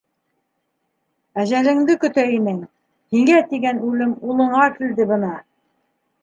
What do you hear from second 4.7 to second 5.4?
килде бына.